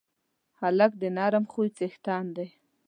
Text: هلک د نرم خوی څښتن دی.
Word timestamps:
هلک 0.59 0.91
د 1.01 1.03
نرم 1.17 1.45
خوی 1.51 1.69
څښتن 1.77 2.25
دی. 2.35 2.47